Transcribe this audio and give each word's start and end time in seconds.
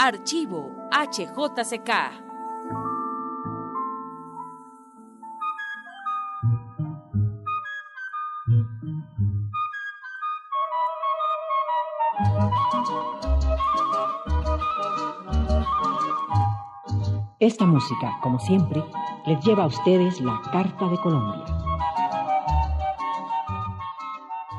Archivo 0.00 0.76
HJCK. 0.92 1.90
Esta 17.40 17.66
música, 17.66 18.20
como 18.22 18.38
siempre, 18.38 18.84
les 19.26 19.44
lleva 19.44 19.64
a 19.64 19.66
ustedes 19.66 20.20
la 20.20 20.40
Carta 20.52 20.88
de 20.88 20.96
Colombia. 21.00 21.44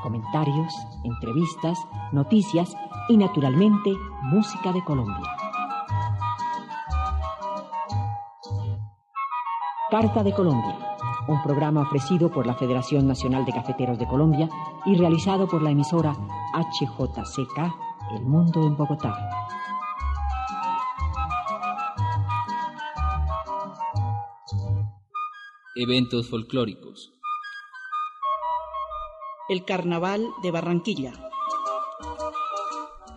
Comentarios, 0.03 0.73
entrevistas, 1.05 1.79
noticias 2.11 2.75
y 3.09 3.17
naturalmente 3.17 3.91
música 4.21 4.71
de 4.71 4.83
Colombia. 4.83 5.35
Carta 9.89 10.23
de 10.23 10.31
Colombia, 10.31 10.77
un 11.27 11.41
programa 11.41 11.81
ofrecido 11.81 12.31
por 12.31 12.45
la 12.45 12.53
Federación 12.53 13.07
Nacional 13.07 13.43
de 13.43 13.51
Cafeteros 13.51 13.97
de 13.97 14.07
Colombia 14.07 14.47
y 14.85 14.95
realizado 14.95 15.47
por 15.47 15.63
la 15.63 15.71
emisora 15.71 16.15
HJCK 16.53 17.57
El 18.15 18.21
Mundo 18.21 18.63
en 18.67 18.77
Bogotá. 18.77 19.17
Eventos 25.75 26.29
folclóricos. 26.29 27.13
El 29.47 29.65
Carnaval 29.65 30.27
de 30.43 30.51
Barranquilla. 30.51 31.28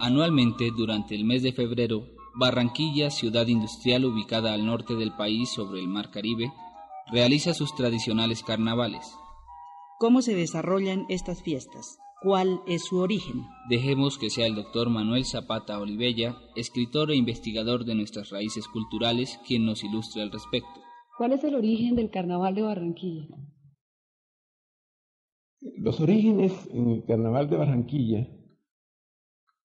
Anualmente, 0.03 0.72
durante 0.77 1.14
el 1.14 1.25
mes 1.25 1.45
de 1.45 1.53
febrero, 1.53 2.08
Barranquilla, 2.34 3.08
ciudad 3.08 3.47
industrial 3.47 4.05
ubicada 4.05 4.53
al 4.53 4.67
norte 4.67 4.97
del 4.97 5.12
país 5.12 5.48
sobre 5.48 5.78
el 5.78 5.86
Mar 5.86 6.11
Caribe, 6.11 6.53
realiza 7.12 7.55
sus 7.55 7.72
tradicionales 7.77 8.42
carnavales. 8.42 9.17
¿Cómo 10.00 10.20
se 10.20 10.34
desarrollan 10.34 11.06
estas 11.09 11.44
fiestas? 11.44 12.00
¿Cuál 12.20 12.62
es 12.67 12.83
su 12.86 12.98
origen? 12.98 13.44
Dejemos 13.69 14.19
que 14.19 14.28
sea 14.28 14.47
el 14.47 14.56
doctor 14.56 14.91
Manuel 14.91 15.25
Zapata 15.25 15.78
Olivella, 15.78 16.37
escritor 16.56 17.12
e 17.12 17.14
investigador 17.14 17.84
de 17.84 17.94
nuestras 17.94 18.31
raíces 18.31 18.66
culturales, 18.66 19.39
quien 19.47 19.64
nos 19.64 19.84
ilustre 19.84 20.22
al 20.22 20.33
respecto. 20.33 20.81
¿Cuál 21.16 21.31
es 21.34 21.44
el 21.44 21.55
origen 21.55 21.94
del 21.94 22.11
carnaval 22.11 22.56
de 22.56 22.62
Barranquilla? 22.62 23.28
Los 25.77 26.00
orígenes 26.00 26.69
en 26.72 26.91
el 26.91 27.05
carnaval 27.05 27.48
de 27.48 27.56
Barranquilla 27.56 28.42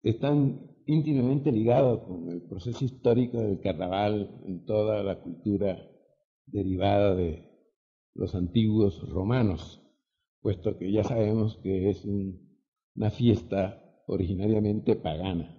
están 0.09 0.75
íntimamente 0.85 1.51
ligados 1.51 2.03
con 2.03 2.29
el 2.29 2.41
proceso 2.43 2.85
histórico 2.85 3.39
del 3.39 3.59
carnaval 3.59 4.41
en 4.45 4.65
toda 4.65 5.03
la 5.03 5.21
cultura 5.21 5.77
derivada 6.45 7.13
de 7.15 7.47
los 8.13 8.33
antiguos 8.33 9.07
romanos, 9.09 9.83
puesto 10.41 10.77
que 10.77 10.91
ya 10.91 11.03
sabemos 11.03 11.57
que 11.61 11.89
es 11.89 12.05
una 12.05 13.11
fiesta 13.11 13.83
originariamente 14.07 14.95
pagana. 14.95 15.53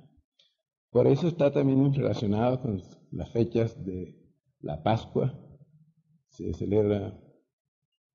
Por 0.91 1.07
eso 1.07 1.29
está 1.29 1.53
también 1.53 1.93
relacionado 1.93 2.63
con 2.63 2.81
las 3.11 3.31
fechas 3.31 3.85
de 3.85 4.17
la 4.61 4.83
Pascua, 4.83 5.39
se 6.31 6.53
celebra 6.55 7.21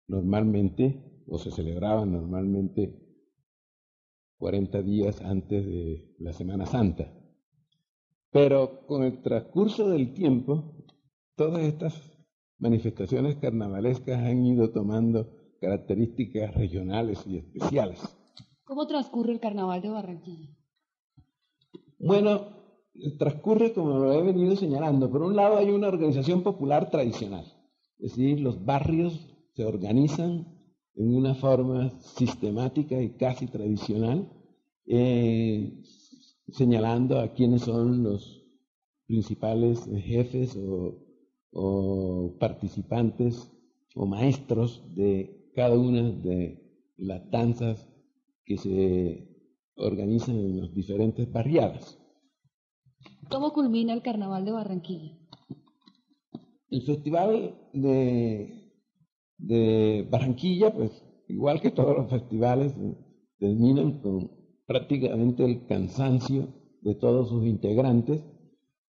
normalmente, 0.07 1.23
o 1.27 1.37
se 1.37 1.51
celebraba 1.51 2.05
normalmente 2.05 2.99
40 4.43 4.81
días 4.81 5.21
antes 5.21 5.65
de 5.65 6.15
la 6.19 6.33
Semana 6.33 6.65
Santa. 6.65 7.09
Pero 8.29 8.85
con 8.85 9.03
el 9.03 9.21
transcurso 9.21 9.87
del 9.87 10.13
tiempo, 10.13 10.83
todas 11.37 11.63
estas 11.63 11.93
manifestaciones 12.57 13.37
carnavalescas 13.37 14.19
han 14.19 14.45
ido 14.45 14.71
tomando 14.71 15.29
características 15.61 16.53
regionales 16.55 17.25
y 17.25 17.37
especiales. 17.37 18.01
¿Cómo 18.65 18.85
transcurre 18.85 19.31
el 19.31 19.39
carnaval 19.39 19.81
de 19.81 19.89
Barranquilla? 19.89 20.49
Bueno, 21.97 22.41
transcurre 23.17 23.71
como 23.71 23.97
lo 23.97 24.11
he 24.11 24.23
venido 24.23 24.57
señalando. 24.57 25.09
Por 25.09 25.21
un 25.21 25.37
lado 25.37 25.55
hay 25.55 25.69
una 25.71 25.87
organización 25.87 26.43
popular 26.43 26.91
tradicional 26.91 27.45
es 28.03 28.17
decir, 28.17 28.41
los 28.41 28.65
barrios 28.65 29.33
se 29.55 29.63
organizan 29.63 30.62
en 30.95 31.15
una 31.15 31.35
forma 31.35 31.89
sistemática 31.99 33.01
y 33.01 33.15
casi 33.17 33.47
tradicional, 33.47 34.31
eh, 34.85 35.81
señalando 36.49 37.19
a 37.19 37.33
quiénes 37.33 37.63
son 37.63 38.03
los 38.03 38.43
principales 39.07 39.85
jefes 40.05 40.55
o, 40.55 40.99
o 41.51 42.37
participantes 42.39 43.51
o 43.95 44.05
maestros 44.05 44.83
de 44.95 45.51
cada 45.55 45.77
una 45.77 46.11
de 46.11 46.63
las 46.97 47.29
danzas 47.29 47.87
que 48.45 48.57
se 48.57 49.29
organizan 49.75 50.35
en 50.37 50.61
las 50.61 50.73
diferentes 50.73 51.31
barriadas. 51.31 51.99
¿Cómo 53.29 53.53
culmina 53.53 53.93
el 53.93 54.01
Carnaval 54.01 54.45
de 54.45 54.51
Barranquilla? 54.51 55.17
El 56.69 56.81
Festival 56.83 57.55
de, 57.73 58.62
de 59.43 60.07
Barranquilla, 60.09 60.73
pues 60.73 61.03
igual 61.27 61.59
que 61.61 61.71
todos 61.71 61.97
los 61.97 62.09
festivales, 62.09 62.73
terminan 63.39 63.99
con 64.01 64.31
prácticamente 64.65 65.43
el 65.43 65.65
cansancio 65.65 66.47
de 66.81 66.95
todos 66.95 67.29
sus 67.29 67.45
integrantes. 67.45 68.23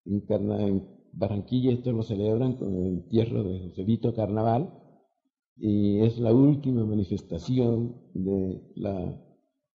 En, 0.04 0.94
Barranquilla 1.16 1.70
esto 1.72 1.92
lo 1.92 2.02
celebran 2.02 2.54
con 2.54 2.74
el 2.74 2.86
entierro 2.86 3.44
de 3.44 3.60
Joselito 3.60 4.14
Carnaval 4.14 4.68
y 5.56 6.00
es 6.00 6.18
la 6.18 6.32
última 6.32 6.84
manifestación 6.84 7.94
de, 8.14 8.60
la, 8.74 9.22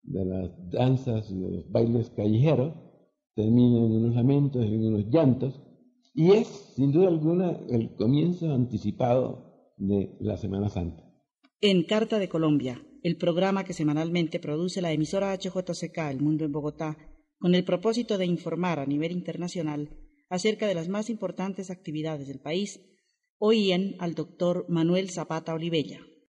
de 0.03 0.25
las 0.25 0.71
danzas 0.71 1.31
y 1.31 1.39
de 1.39 1.51
los 1.51 1.71
bailes 1.71 2.09
callejeros. 2.11 2.73
Terminan 3.35 3.85
en 3.85 3.93
unos 3.97 4.15
lamentos, 4.15 4.65
en 4.65 4.87
unos 4.87 5.11
llantos, 5.11 5.61
y 6.15 6.31
es, 6.31 6.47
sin 6.47 6.91
duda 6.91 7.09
alguna, 7.09 7.61
el 7.69 7.95
comienzo 7.97 8.51
anticipado 8.51 9.46
de 9.77 10.17
la 10.21 10.37
Semana 10.37 10.69
Santa. 10.69 11.05
En 11.61 11.85
Carta 11.85 12.19
de 12.19 12.29
Colombia, 12.29 12.83
el 13.03 13.17
programa 13.17 13.65
que 13.65 13.73
semanalmente 13.73 14.41
produce 14.41 14.81
la 14.81 14.93
emisora 14.93 15.33
HJCK 15.33 15.99
El 16.11 16.21
Mundo 16.21 16.45
en 16.45 16.53
Bogotá, 16.53 16.99
con 17.39 17.55
el 17.55 17.65
propósito 17.65 18.19
de 18.19 18.27
informar 18.27 18.79
a 18.79 18.87
nivel 18.87 19.13
internacional 19.13 19.91
acerca 20.29 20.67
de 20.67 20.75
las 20.75 20.89
más 20.89 21.09
importantes 21.11 21.71
actividades 21.71 22.27
del 22.29 22.41
país, 22.41 22.81
oían 23.39 23.95
al 23.99 24.15
doctor 24.15 24.67
Manuel 24.69 25.11
Zapata 25.11 25.55
Olivella. 25.55 26.01